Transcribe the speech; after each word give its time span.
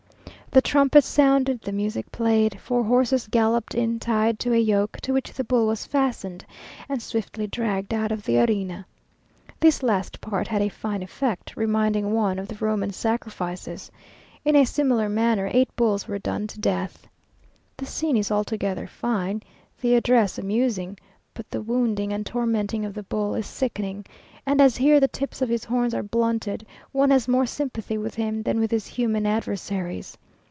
The 0.53 0.61
trumpets 0.61 1.07
sounded, 1.07 1.61
the 1.61 1.71
music 1.71 2.11
played. 2.11 2.59
Four 2.59 2.83
horses 2.83 3.25
galloped 3.31 3.73
in 3.73 3.99
tied 4.01 4.37
to 4.39 4.51
a 4.51 4.57
yoke, 4.59 4.99
to 4.99 5.13
which 5.13 5.31
the 5.31 5.45
bull 5.45 5.65
was 5.65 5.85
fastened, 5.85 6.43
and 6.89 7.01
swiftly 7.01 7.47
dragged 7.47 7.93
out 7.93 8.11
of 8.11 8.25
the 8.25 8.37
arena. 8.37 8.85
This 9.61 9.81
last 9.81 10.19
part 10.19 10.49
had 10.49 10.61
a 10.61 10.67
fine 10.67 11.03
effect, 11.03 11.55
reminding 11.55 12.11
one 12.11 12.37
of 12.37 12.49
the 12.49 12.55
Roman 12.55 12.91
sacrifice. 12.91 13.89
In 14.43 14.57
a 14.57 14.65
similar 14.65 15.07
manner, 15.07 15.49
eight 15.53 15.73
bulls 15.77 16.05
were 16.09 16.19
done 16.19 16.47
to 16.47 16.59
death. 16.59 17.07
The 17.77 17.85
scene 17.85 18.17
is 18.17 18.29
altogether 18.29 18.87
fine, 18.87 19.43
the 19.79 19.95
address 19.95 20.37
amusing, 20.37 20.97
but 21.33 21.49
the 21.49 21.61
wounding 21.61 22.11
and 22.11 22.25
tormenting 22.25 22.83
of 22.83 22.93
the 22.93 23.03
bull 23.03 23.35
is 23.35 23.47
sickening, 23.47 24.05
and 24.45 24.59
as 24.59 24.75
here 24.75 24.99
the 24.99 25.07
tips 25.07 25.41
of 25.41 25.47
his 25.47 25.63
horns 25.63 25.93
are 25.93 26.03
blunted, 26.03 26.65
one 26.91 27.09
has 27.11 27.25
more 27.29 27.45
sympathy 27.45 27.97
with 27.97 28.15
him 28.15 28.41
than 28.43 28.59
with 28.59 28.71
his 28.71 28.85
human 28.85 29.25
adversaries. 29.25 30.17